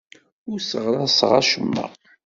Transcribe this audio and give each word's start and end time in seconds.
Ur 0.49 0.59
sseɣraseɣ 0.61 1.31
acemma. 1.41 1.85